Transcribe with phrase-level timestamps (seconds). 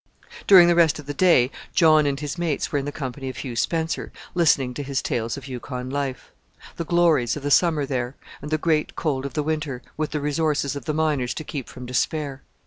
[0.41, 0.47] Squaw.
[0.47, 3.37] During the rest of the day John and his mates were in the company of
[3.37, 6.31] Hugh Spencer, listening to his tales of Yukon life:
[6.77, 10.19] the glories of the summer there, and the great cold of the winter, with the
[10.19, 12.41] resources of the miners to keep from despair.